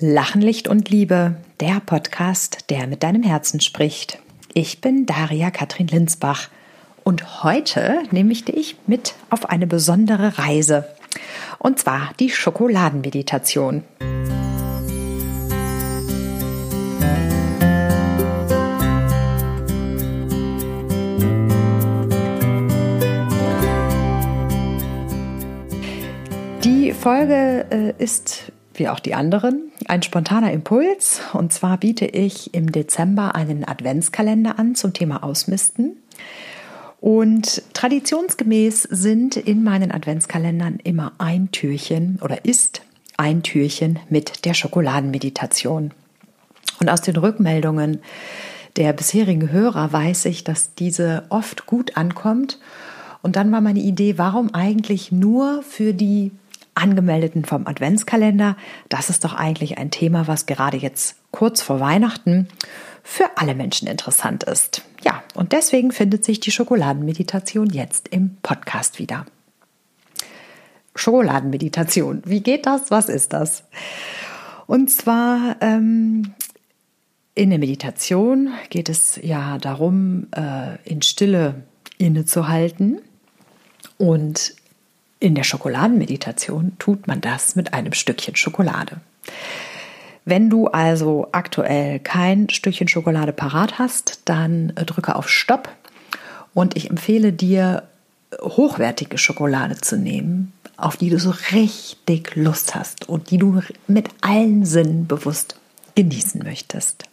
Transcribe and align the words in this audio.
Lachen, 0.00 0.42
Licht 0.42 0.66
und 0.66 0.90
Liebe, 0.90 1.36
der 1.60 1.78
Podcast, 1.78 2.68
der 2.68 2.88
mit 2.88 3.04
deinem 3.04 3.22
Herzen 3.22 3.60
spricht. 3.60 4.18
Ich 4.52 4.80
bin 4.80 5.06
Daria 5.06 5.52
Katrin 5.52 5.86
Linsbach 5.86 6.48
und 7.04 7.44
heute 7.44 8.02
nehme 8.10 8.32
ich 8.32 8.44
dich 8.44 8.74
mit 8.88 9.14
auf 9.30 9.50
eine 9.50 9.68
besondere 9.68 10.36
Reise. 10.36 10.88
Und 11.60 11.78
zwar 11.78 12.10
die 12.18 12.28
Schokoladenmeditation. 12.28 13.84
Die 26.64 26.92
Folge 26.92 27.66
äh, 27.70 28.02
ist 28.02 28.50
wie 28.78 28.88
auch 28.88 29.00
die 29.00 29.14
anderen, 29.14 29.72
ein 29.86 30.02
spontaner 30.02 30.52
Impuls. 30.52 31.20
Und 31.32 31.52
zwar 31.52 31.78
biete 31.78 32.06
ich 32.06 32.54
im 32.54 32.72
Dezember 32.72 33.34
einen 33.34 33.66
Adventskalender 33.66 34.58
an 34.58 34.74
zum 34.74 34.92
Thema 34.92 35.22
Ausmisten. 35.22 35.96
Und 37.00 37.62
traditionsgemäß 37.74 38.82
sind 38.84 39.36
in 39.36 39.62
meinen 39.62 39.92
Adventskalendern 39.92 40.78
immer 40.82 41.12
ein 41.18 41.50
Türchen 41.50 42.18
oder 42.22 42.44
ist 42.44 42.82
ein 43.16 43.42
Türchen 43.42 43.98
mit 44.08 44.44
der 44.46 44.54
Schokoladenmeditation. 44.54 45.92
Und 46.80 46.88
aus 46.88 47.02
den 47.02 47.16
Rückmeldungen 47.16 48.00
der 48.76 48.92
bisherigen 48.92 49.52
Hörer 49.52 49.92
weiß 49.92 50.24
ich, 50.24 50.44
dass 50.44 50.74
diese 50.74 51.24
oft 51.28 51.66
gut 51.66 51.96
ankommt. 51.96 52.58
Und 53.22 53.36
dann 53.36 53.52
war 53.52 53.60
meine 53.60 53.80
Idee, 53.80 54.18
warum 54.18 54.52
eigentlich 54.52 55.12
nur 55.12 55.62
für 55.62 55.94
die 55.94 56.32
Angemeldeten 56.74 57.44
vom 57.44 57.66
Adventskalender. 57.66 58.56
Das 58.88 59.10
ist 59.10 59.24
doch 59.24 59.34
eigentlich 59.34 59.78
ein 59.78 59.90
Thema, 59.90 60.26
was 60.26 60.46
gerade 60.46 60.76
jetzt 60.76 61.16
kurz 61.30 61.62
vor 61.62 61.80
Weihnachten 61.80 62.48
für 63.02 63.36
alle 63.36 63.54
Menschen 63.54 63.86
interessant 63.86 64.44
ist. 64.44 64.82
Ja, 65.02 65.22
und 65.34 65.52
deswegen 65.52 65.92
findet 65.92 66.24
sich 66.24 66.40
die 66.40 66.50
Schokoladenmeditation 66.50 67.68
jetzt 67.70 68.08
im 68.08 68.36
Podcast 68.42 68.98
wieder. 68.98 69.26
Schokoladenmeditation, 70.96 72.22
wie 72.24 72.40
geht 72.40 72.66
das? 72.66 72.90
Was 72.90 73.08
ist 73.08 73.32
das? 73.32 73.64
Und 74.66 74.90
zwar 74.90 75.56
ähm, 75.60 76.34
in 77.34 77.50
der 77.50 77.58
Meditation 77.58 78.50
geht 78.70 78.88
es 78.88 79.18
ja 79.22 79.58
darum, 79.58 80.28
äh, 80.36 80.76
in 80.84 81.02
Stille 81.02 81.64
innezuhalten 81.98 83.00
und 83.98 84.54
in 85.24 85.34
der 85.34 85.42
Schokoladenmeditation 85.42 86.76
tut 86.78 87.06
man 87.06 87.22
das 87.22 87.56
mit 87.56 87.72
einem 87.72 87.94
Stückchen 87.94 88.36
Schokolade. 88.36 89.00
Wenn 90.26 90.50
du 90.50 90.66
also 90.68 91.28
aktuell 91.32 91.98
kein 91.98 92.50
Stückchen 92.50 92.88
Schokolade 92.88 93.32
parat 93.32 93.78
hast, 93.78 94.20
dann 94.26 94.74
drücke 94.74 95.16
auf 95.16 95.30
Stopp 95.30 95.70
und 96.52 96.76
ich 96.76 96.90
empfehle 96.90 97.32
dir, 97.32 97.84
hochwertige 98.42 99.16
Schokolade 99.16 99.78
zu 99.80 99.96
nehmen, 99.96 100.52
auf 100.76 100.98
die 100.98 101.08
du 101.08 101.18
so 101.18 101.32
richtig 101.52 102.36
Lust 102.36 102.74
hast 102.74 103.08
und 103.08 103.30
die 103.30 103.38
du 103.38 103.62
mit 103.86 104.10
allen 104.20 104.66
Sinnen 104.66 105.06
bewusst 105.06 105.56
genießen 105.94 106.42
möchtest. 106.42 107.04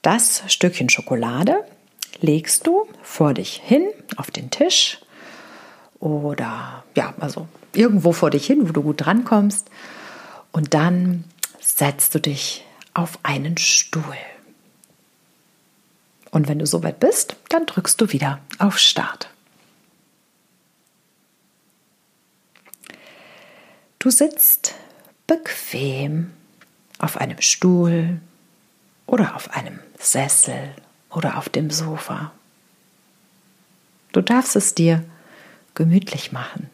Das 0.00 0.42
Stückchen 0.46 0.88
Schokolade 0.88 1.64
legst 2.20 2.66
du 2.66 2.86
vor 3.02 3.34
dich 3.34 3.60
hin 3.62 3.88
auf 4.16 4.30
den 4.30 4.50
Tisch 4.50 4.98
oder 5.98 6.84
ja, 6.94 7.14
also 7.20 7.48
irgendwo 7.74 8.12
vor 8.12 8.30
dich 8.30 8.46
hin, 8.46 8.68
wo 8.68 8.72
du 8.72 8.82
gut 8.82 9.04
drankommst. 9.04 9.70
Und 10.52 10.74
dann 10.74 11.24
setzt 11.60 12.14
du 12.14 12.20
dich 12.20 12.64
auf 12.94 13.18
einen 13.22 13.56
Stuhl. 13.56 14.16
Und 16.30 16.48
wenn 16.48 16.58
du 16.58 16.66
soweit 16.66 17.00
bist, 17.00 17.36
dann 17.48 17.66
drückst 17.66 18.00
du 18.00 18.12
wieder 18.12 18.40
auf 18.58 18.78
Start. 18.78 19.30
Du 23.98 24.10
sitzt 24.10 24.74
bequem 25.26 26.32
auf 26.98 27.16
einem 27.18 27.40
Stuhl 27.40 28.20
oder 29.06 29.36
auf 29.36 29.50
einem 29.54 29.78
Sessel 29.98 30.74
oder 31.10 31.38
auf 31.38 31.48
dem 31.48 31.70
Sofa. 31.70 32.32
Du 34.12 34.20
darfst 34.20 34.56
es 34.56 34.74
dir 34.74 35.04
gemütlich 35.74 36.32
machen. 36.32 36.68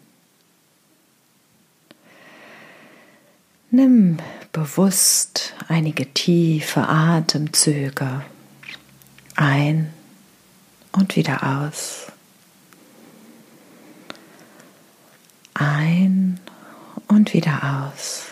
Nimm 3.70 4.18
bewusst 4.52 5.54
einige 5.68 6.06
tiefe 6.06 6.88
Atemzüge 6.88 8.22
ein 9.36 9.92
und 10.92 11.14
wieder 11.14 11.42
aus. 11.42 12.06
Ein 15.54 16.40
und 17.06 17.34
wieder 17.34 17.90
aus. 17.94 18.24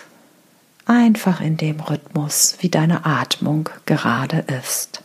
Einfach 0.87 1.41
in 1.41 1.57
dem 1.57 1.81
Rhythmus, 1.81 2.57
wie 2.61 2.69
deine 2.71 3.05
Atmung 3.05 3.69
gerade 3.87 4.39
ist. 4.61 5.04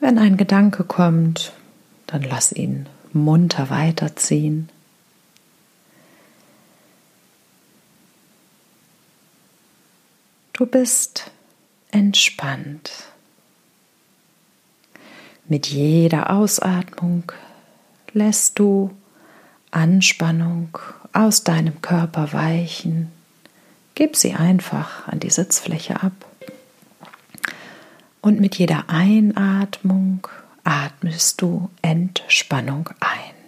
Wenn 0.00 0.18
ein 0.18 0.38
Gedanke 0.38 0.84
kommt, 0.84 1.52
dann 2.06 2.22
lass 2.22 2.52
ihn 2.52 2.88
munter 3.12 3.68
weiterziehen. 3.68 4.70
Du 10.54 10.64
bist 10.64 11.30
entspannt. 11.90 12.90
Mit 15.48 15.66
jeder 15.66 16.30
Ausatmung 16.30 17.32
lässt 18.12 18.58
du 18.58 18.90
Anspannung 19.70 20.78
aus 21.12 21.44
deinem 21.44 21.82
Körper 21.82 22.32
weichen. 22.32 23.10
Gib 23.94 24.16
sie 24.16 24.32
einfach 24.34 25.08
an 25.08 25.20
die 25.20 25.30
Sitzfläche 25.30 26.02
ab. 26.02 26.29
Und 28.20 28.40
mit 28.40 28.56
jeder 28.56 28.84
Einatmung 28.88 30.26
atmest 30.64 31.40
du 31.40 31.70
Entspannung 31.82 32.90
ein. 33.00 33.40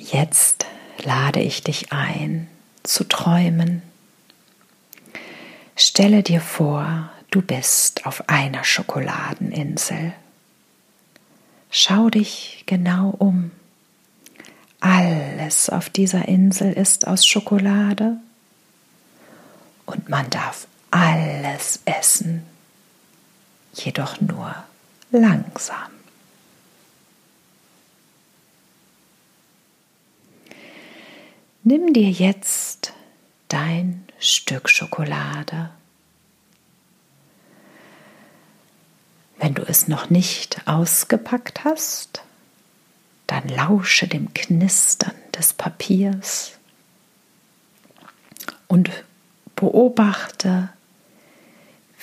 Jetzt 0.00 0.66
lade 1.04 1.40
ich 1.40 1.62
dich 1.62 1.92
ein 1.92 2.48
zu 2.82 3.04
träumen. 3.04 3.82
Stelle 5.76 6.22
dir 6.22 6.40
vor, 6.40 7.10
du 7.30 7.42
bist 7.42 8.06
auf 8.06 8.28
einer 8.28 8.64
Schokoladeninsel. 8.64 10.14
Schau 11.70 12.08
dich 12.08 12.64
genau 12.66 13.10
um. 13.10 13.50
Alles 14.80 15.70
auf 15.70 15.90
dieser 15.90 16.28
Insel 16.28 16.72
ist 16.72 17.06
aus 17.06 17.26
Schokolade 17.26 18.18
und 19.86 20.08
man 20.08 20.28
darf 20.30 20.66
alles 20.90 21.80
essen, 21.84 22.42
jedoch 23.74 24.20
nur 24.20 24.54
langsam. 25.10 25.90
Nimm 31.64 31.92
dir 31.92 32.10
jetzt 32.10 32.92
dein 33.48 34.06
Stück 34.18 34.68
Schokolade. 34.70 35.70
Wenn 39.38 39.54
du 39.54 39.62
es 39.62 39.88
noch 39.88 40.08
nicht 40.08 40.66
ausgepackt 40.66 41.64
hast, 41.64 42.22
dann 43.28 43.46
lausche 43.46 44.08
dem 44.08 44.32
Knistern 44.34 45.14
des 45.36 45.52
Papiers 45.52 46.52
und 48.66 48.90
beobachte, 49.54 50.70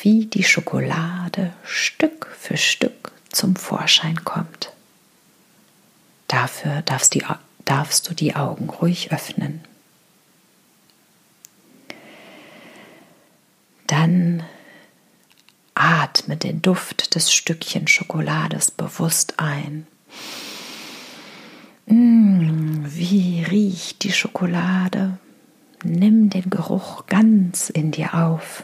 wie 0.02 0.28
die 0.28 0.44
Schokolade 0.44 1.52
Stück 1.64 2.28
für 2.40 2.58
Stück 2.58 3.12
zum 3.30 3.56
Vorschein 3.56 4.24
kommt. 4.24 4.72
Dafür 6.28 6.84
darfst, 6.84 7.16
die, 7.16 7.26
darfst 7.66 8.08
du 8.08 8.14
die 8.14 8.36
Augen 8.36 8.70
ruhig 8.70 9.12
öffnen. 9.12 9.64
Dann 13.88 14.44
atme 15.74 16.38
den 16.38 16.62
Duft 16.62 17.16
des 17.16 17.34
Stückchen 17.34 17.88
Schokolades 17.88 18.70
bewusst 18.70 19.40
ein 19.40 19.88
wie 22.88 23.44
riecht 23.44 24.04
die 24.04 24.12
Schokolade? 24.12 25.18
Nimm 25.84 26.30
den 26.30 26.50
Geruch 26.50 27.06
ganz 27.08 27.70
in 27.70 27.92
dir 27.92 28.14
auf. 28.14 28.64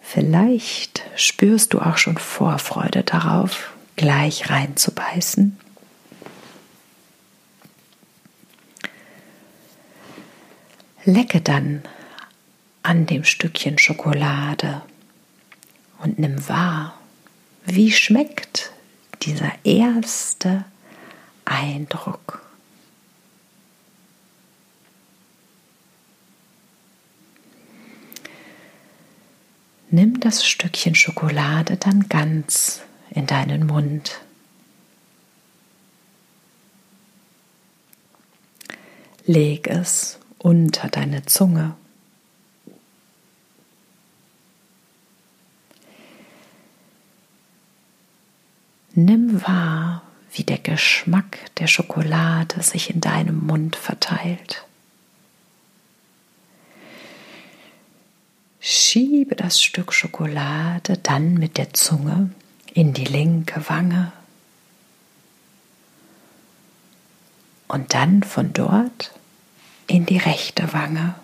Vielleicht 0.00 1.02
spürst 1.16 1.72
du 1.72 1.80
auch 1.80 1.96
schon 1.98 2.18
Vorfreude 2.18 3.02
darauf, 3.02 3.72
gleich 3.96 4.50
reinzubeißen. 4.50 5.58
Lecke 11.04 11.40
dann 11.40 11.82
an 12.82 13.06
dem 13.06 13.24
Stückchen 13.24 13.78
Schokolade 13.78 14.82
und 16.02 16.18
nimm 16.18 16.48
wahr, 16.48 16.98
wie 17.64 17.92
schmeckt 17.92 18.72
dieser 19.22 19.52
erste 19.64 20.64
Eindruck. 21.44 22.49
Nimm 29.92 30.20
das 30.20 30.46
Stückchen 30.46 30.94
Schokolade 30.94 31.76
dann 31.76 32.08
ganz 32.08 32.82
in 33.10 33.26
deinen 33.26 33.66
Mund. 33.66 34.20
Leg 39.26 39.66
es 39.66 40.20
unter 40.38 40.88
deine 40.88 41.24
Zunge. 41.26 41.74
Nimm 48.94 49.42
wahr, 49.42 50.02
wie 50.32 50.44
der 50.44 50.58
Geschmack 50.58 51.38
der 51.56 51.66
Schokolade 51.66 52.62
sich 52.62 52.94
in 52.94 53.00
deinem 53.00 53.44
Mund 53.44 53.74
verteilt. 53.74 54.64
Schiebe 58.90 59.36
das 59.36 59.62
Stück 59.62 59.92
Schokolade 59.92 60.98
dann 60.98 61.34
mit 61.34 61.58
der 61.58 61.72
Zunge 61.74 62.30
in 62.74 62.92
die 62.92 63.04
linke 63.04 63.68
Wange 63.68 64.10
und 67.68 67.94
dann 67.94 68.24
von 68.24 68.52
dort 68.52 69.12
in 69.86 70.06
die 70.06 70.18
rechte 70.18 70.72
Wange. 70.72 71.14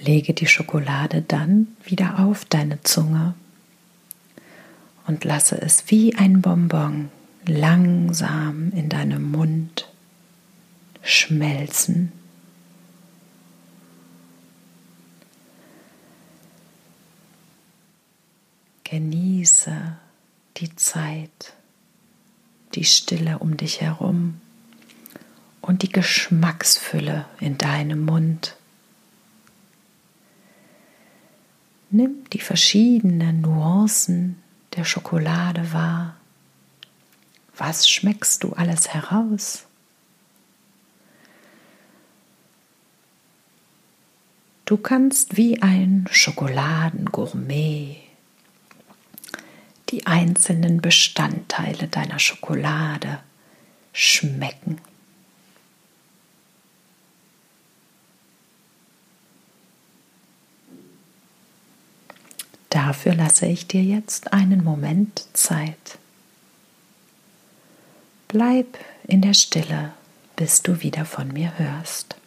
Lege 0.00 0.34
die 0.34 0.48
Schokolade 0.48 1.22
dann 1.22 1.68
wieder 1.84 2.18
auf 2.18 2.44
deine 2.44 2.82
Zunge 2.82 3.34
und 5.10 5.24
lasse 5.24 5.60
es 5.60 5.90
wie 5.90 6.14
ein 6.14 6.40
Bonbon 6.40 7.10
langsam 7.44 8.70
in 8.70 8.88
deinem 8.88 9.32
Mund 9.32 9.88
schmelzen. 11.02 12.12
Genieße 18.84 19.96
die 20.58 20.76
Zeit, 20.76 21.54
die 22.76 22.84
Stille 22.84 23.40
um 23.40 23.56
dich 23.56 23.80
herum 23.80 24.40
und 25.60 25.82
die 25.82 25.90
Geschmacksfülle 25.90 27.24
in 27.40 27.58
deinem 27.58 28.04
Mund. 28.04 28.54
Nimm 31.90 32.30
die 32.32 32.38
verschiedenen 32.38 33.40
Nuancen 33.40 34.40
der 34.76 34.84
Schokolade 34.84 35.72
wahr. 35.72 36.16
Was 37.56 37.88
schmeckst 37.88 38.44
du 38.44 38.52
alles 38.52 38.88
heraus? 38.88 39.66
Du 44.64 44.76
kannst 44.76 45.36
wie 45.36 45.60
ein 45.62 46.06
Schokoladengourmet 46.10 47.96
die 49.90 50.06
einzelnen 50.06 50.80
Bestandteile 50.80 51.88
deiner 51.88 52.18
Schokolade 52.18 53.18
schmecken. 53.92 54.80
Dafür 62.70 63.14
lasse 63.14 63.46
ich 63.46 63.66
dir 63.66 63.82
jetzt 63.82 64.32
einen 64.32 64.64
Moment 64.64 65.26
Zeit. 65.32 65.98
Bleib 68.28 68.78
in 69.06 69.22
der 69.22 69.34
Stille, 69.34 69.92
bis 70.36 70.62
du 70.62 70.80
wieder 70.82 71.04
von 71.04 71.28
mir 71.32 71.58
hörst. 71.58 72.19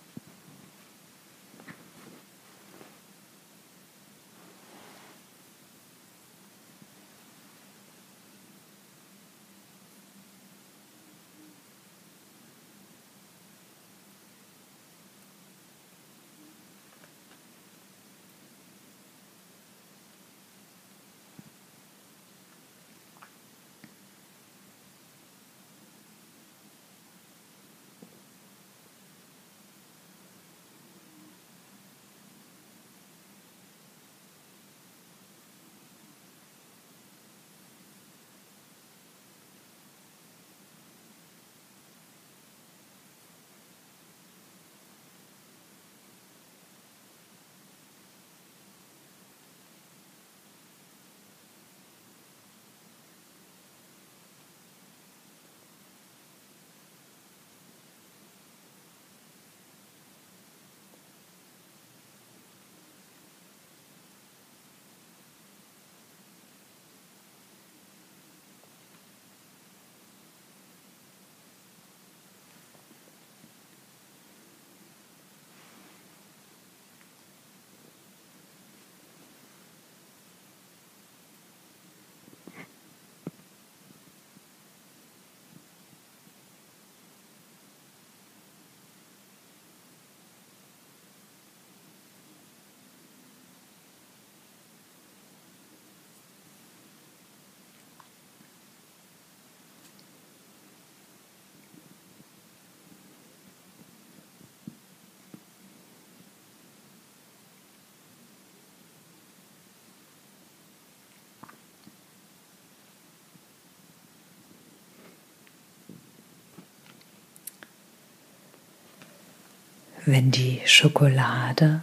Wenn 120.05 120.31
die 120.31 120.59
Schokolade 120.65 121.81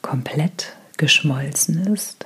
komplett 0.00 0.74
geschmolzen 0.96 1.92
ist, 1.92 2.24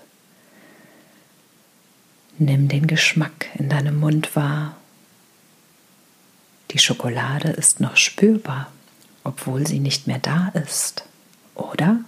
nimm 2.39 2.69
den 2.69 2.87
Geschmack 2.87 3.49
in 3.55 3.69
deinem 3.69 3.99
Mund 3.99 4.37
wahr. 4.37 4.77
Die 6.71 6.79
Schokolade 6.79 7.49
ist 7.49 7.81
noch 7.81 7.97
spürbar, 7.97 8.71
obwohl 9.25 9.67
sie 9.67 9.81
nicht 9.81 10.07
mehr 10.07 10.21
da 10.21 10.53
ist, 10.55 11.07
oder? 11.57 11.99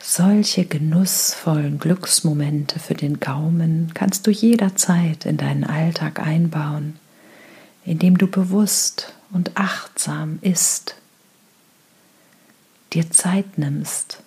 Solche 0.00 0.64
genussvollen 0.64 1.78
Glücksmomente 1.78 2.80
für 2.80 2.94
den 2.94 3.20
Gaumen 3.20 3.92
kannst 3.94 4.26
du 4.26 4.32
jederzeit 4.32 5.24
in 5.24 5.36
deinen 5.36 5.62
Alltag 5.62 6.18
einbauen, 6.18 6.98
indem 7.84 8.18
du 8.18 8.26
bewusst 8.26 9.14
und 9.32 9.56
achtsam 9.56 10.38
isst, 10.42 10.96
dir 12.92 13.10
Zeit 13.10 13.58
nimmst, 13.58 14.18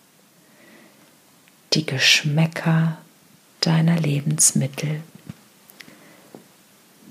die 1.73 1.85
Geschmäcker 1.85 2.97
deiner 3.61 3.99
Lebensmittel 3.99 5.01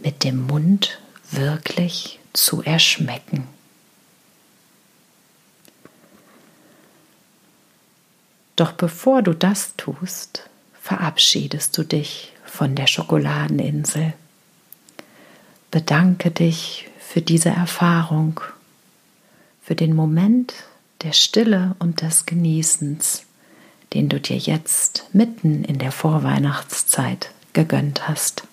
mit 0.02 0.24
dem 0.24 0.46
Mund 0.46 1.00
wirklich 1.30 2.20
zu 2.32 2.62
erschmecken. 2.62 3.46
Doch 8.56 8.72
bevor 8.72 9.22
du 9.22 9.34
das 9.34 9.74
tust, 9.76 10.48
verabschiedest 10.80 11.76
du 11.76 11.82
dich 11.82 12.32
von 12.44 12.74
der 12.76 12.86
Schokoladeninsel. 12.86 14.12
Bedanke 15.74 16.30
dich 16.30 16.88
für 17.00 17.20
diese 17.20 17.48
Erfahrung, 17.48 18.40
für 19.60 19.74
den 19.74 19.92
Moment 19.92 20.54
der 21.02 21.10
Stille 21.10 21.74
und 21.80 22.00
des 22.00 22.26
Genießens, 22.26 23.24
den 23.92 24.08
du 24.08 24.20
dir 24.20 24.36
jetzt 24.36 25.08
mitten 25.12 25.64
in 25.64 25.80
der 25.80 25.90
Vorweihnachtszeit 25.90 27.32
gegönnt 27.54 28.06
hast. 28.06 28.44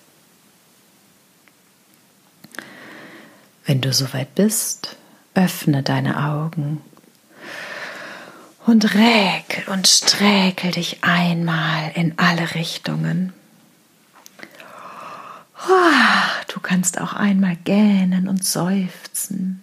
Wenn 3.66 3.80
du 3.80 3.92
soweit 3.92 4.34
bist, 4.34 4.96
öffne 5.34 5.84
deine 5.84 6.28
Augen 6.28 6.80
und 8.66 8.96
räkel 8.96 9.72
und 9.72 9.86
sträkel 9.86 10.72
dich 10.72 11.04
einmal 11.04 11.92
in 11.94 12.18
alle 12.18 12.56
Richtungen. 12.56 13.32
Du 16.48 16.60
kannst 16.60 17.00
auch 17.00 17.12
einmal 17.12 17.56
gähnen 17.56 18.28
und 18.28 18.44
seufzen. 18.44 19.62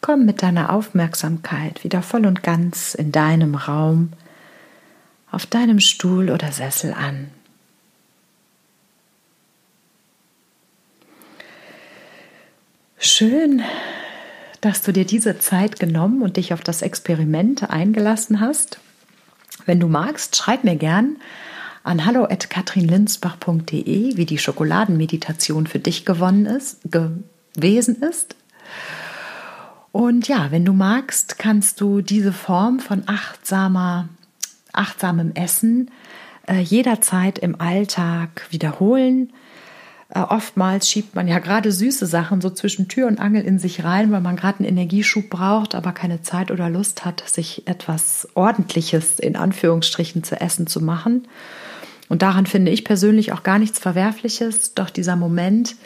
Komm 0.00 0.24
mit 0.24 0.42
deiner 0.42 0.72
Aufmerksamkeit 0.72 1.84
wieder 1.84 2.02
voll 2.02 2.26
und 2.26 2.42
ganz 2.42 2.94
in 2.94 3.12
deinem 3.12 3.54
Raum, 3.54 4.12
auf 5.30 5.46
deinem 5.46 5.80
Stuhl 5.80 6.30
oder 6.30 6.52
Sessel 6.52 6.92
an. 6.92 7.28
Schön, 12.98 13.62
dass 14.60 14.82
du 14.82 14.92
dir 14.92 15.04
diese 15.04 15.38
Zeit 15.38 15.78
genommen 15.78 16.22
und 16.22 16.36
dich 16.36 16.52
auf 16.52 16.60
das 16.60 16.82
Experiment 16.82 17.70
eingelassen 17.70 18.40
hast. 18.40 18.80
Wenn 19.64 19.80
du 19.80 19.88
magst, 19.88 20.36
schreib 20.36 20.64
mir 20.64 20.76
gern 20.76 21.16
an 21.86 22.04
hallo@katrinlinsbach.de, 22.04 24.16
wie 24.16 24.26
die 24.26 24.38
Schokoladenmeditation 24.38 25.66
für 25.66 25.78
dich 25.78 26.04
gewonnen 26.04 26.46
ist, 26.46 26.80
gewesen 26.90 28.02
ist. 28.02 28.36
Und 29.92 30.28
ja, 30.28 30.50
wenn 30.50 30.64
du 30.64 30.72
magst, 30.72 31.38
kannst 31.38 31.80
du 31.80 32.00
diese 32.02 32.32
Form 32.32 32.80
von 32.80 33.04
achtsamer, 33.06 34.08
achtsamem 34.72 35.30
Essen 35.34 35.92
äh, 36.48 36.60
jederzeit 36.60 37.38
im 37.38 37.60
Alltag 37.60 38.48
wiederholen 38.50 39.32
äh, 40.08 40.20
oftmals 40.20 40.88
schiebt 40.88 41.14
man 41.14 41.26
ja 41.26 41.40
gerade 41.40 41.72
süße 41.72 42.06
Sachen 42.06 42.40
so 42.40 42.50
zwischen 42.50 42.88
Tür 42.88 43.08
und 43.08 43.18
Angel 43.18 43.42
in 43.42 43.58
sich 43.58 43.82
rein, 43.82 44.12
weil 44.12 44.20
man 44.20 44.36
gerade 44.36 44.60
einen 44.60 44.68
Energieschub 44.68 45.28
braucht, 45.28 45.74
aber 45.74 45.92
keine 45.92 46.22
Zeit 46.22 46.50
oder 46.50 46.70
Lust 46.70 47.04
hat, 47.04 47.28
sich 47.28 47.66
etwas 47.66 48.28
Ordentliches 48.34 49.18
in 49.18 49.36
Anführungsstrichen 49.36 50.22
zu 50.22 50.40
essen 50.40 50.66
zu 50.66 50.80
machen. 50.80 51.26
Und 52.08 52.22
daran 52.22 52.46
finde 52.46 52.70
ich 52.70 52.84
persönlich 52.84 53.32
auch 53.32 53.42
gar 53.42 53.58
nichts 53.58 53.78
Verwerfliches, 53.78 54.74
doch 54.74 54.90
dieser 54.90 55.16
Moment 55.16 55.76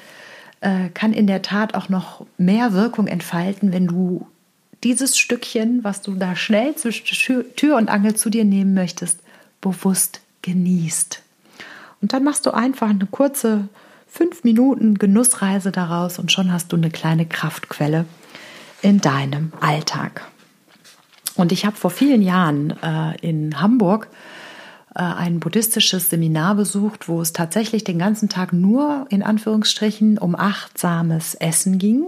äh, 0.60 0.88
kann 0.90 1.12
in 1.12 1.26
der 1.26 1.42
Tat 1.42 1.74
auch 1.74 1.88
noch 1.88 2.26
mehr 2.36 2.72
Wirkung 2.72 3.06
entfalten, 3.06 3.72
wenn 3.72 3.86
du 3.86 4.26
dieses 4.84 5.18
Stückchen, 5.18 5.84
was 5.84 6.02
du 6.02 6.14
da 6.14 6.36
schnell 6.36 6.74
zwischen 6.74 7.44
Tür 7.56 7.76
und 7.76 7.88
Angel 7.88 8.14
zu 8.14 8.30
dir 8.30 8.44
nehmen 8.44 8.74
möchtest, 8.74 9.20
bewusst 9.60 10.20
genießt. 10.42 11.22
Und 12.00 12.12
dann 12.12 12.24
machst 12.24 12.46
du 12.46 12.50
einfach 12.50 12.88
eine 12.88 13.06
kurze 13.06 13.68
fünf 14.06 14.42
Minuten 14.42 14.96
Genussreise 14.96 15.70
daraus 15.70 16.18
und 16.18 16.32
schon 16.32 16.52
hast 16.52 16.72
du 16.72 16.76
eine 16.76 16.90
kleine 16.90 17.26
Kraftquelle 17.26 18.06
in 18.82 19.00
deinem 19.00 19.52
Alltag. 19.60 20.26
Und 21.36 21.52
ich 21.52 21.64
habe 21.64 21.76
vor 21.76 21.90
vielen 21.90 22.22
Jahren 22.22 22.74
äh, 22.82 23.16
in 23.20 23.60
Hamburg 23.60 24.08
ein 24.94 25.38
buddhistisches 25.40 26.10
Seminar 26.10 26.56
besucht, 26.56 27.08
wo 27.08 27.20
es 27.20 27.32
tatsächlich 27.32 27.84
den 27.84 27.98
ganzen 27.98 28.28
Tag 28.28 28.52
nur 28.52 29.06
in 29.10 29.22
Anführungsstrichen 29.22 30.18
um 30.18 30.34
achtsames 30.34 31.34
Essen 31.34 31.78
ging. 31.78 32.06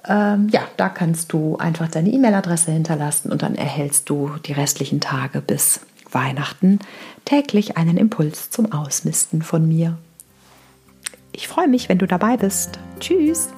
Ähm, 0.09 0.49
ja, 0.51 0.63
da 0.77 0.89
kannst 0.89 1.33
du 1.33 1.57
einfach 1.57 1.89
deine 1.89 2.11
E-Mail-Adresse 2.11 2.71
hinterlassen 2.71 3.33
und 3.33 3.43
dann 3.43 3.55
erhältst 3.55 4.09
du 4.09 4.31
die 4.45 4.53
restlichen 4.53 5.01
Tage 5.01 5.41
bis 5.41 5.81
Weihnachten 6.11 6.79
täglich 7.25 7.77
einen 7.77 7.97
Impuls 7.97 8.51
zum 8.51 8.73
Ausmisten 8.73 9.43
von 9.43 9.67
mir. 9.67 9.99
Ich 11.33 11.49
freue 11.49 11.69
mich, 11.69 11.89
wenn 11.89 11.99
du 11.99 12.07
dabei 12.07 12.37
bist. 12.37 12.79
Tschüss! 13.01 13.49